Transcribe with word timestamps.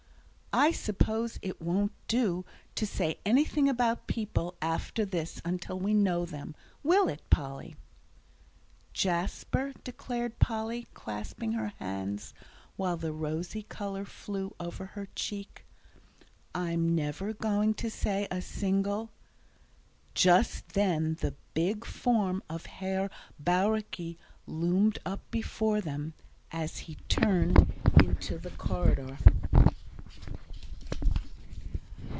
"I 0.53 0.71
suppose 0.71 1.39
it 1.41 1.61
won't 1.61 1.93
do 2.09 2.43
to 2.75 2.85
say 2.85 3.21
anything 3.25 3.69
about 3.69 4.05
people 4.07 4.55
after 4.61 5.05
this 5.05 5.41
until 5.45 5.79
we 5.79 5.93
know 5.93 6.25
them. 6.25 6.55
Will 6.83 7.07
it, 7.07 7.21
Polly?" 7.29 7.77
"Jasper," 8.91 9.71
declared 9.85 10.39
Polly, 10.39 10.87
clasping 10.93 11.53
her 11.53 11.69
hands, 11.79 12.33
while 12.75 12.97
the 12.97 13.13
rosy 13.13 13.63
colour 13.63 14.03
flew 14.03 14.53
over 14.59 14.87
her 14.87 15.07
cheek, 15.15 15.63
"I'm 16.53 16.93
never 16.95 17.31
going 17.31 17.73
to 17.75 17.89
say 17.89 18.27
a 18.29 18.41
single" 18.41 19.09
Just 20.15 20.73
then 20.73 21.13
the 21.21 21.33
big 21.53 21.85
form 21.85 22.43
of 22.49 22.65
Herr 22.65 23.09
Bauricke 23.41 24.17
loomed 24.45 24.99
up 25.05 25.21
before 25.31 25.79
them, 25.79 26.13
as 26.51 26.77
he 26.79 26.95
turned 27.07 27.71
into 28.03 28.37
the 28.37 28.51
corridor. 28.51 29.17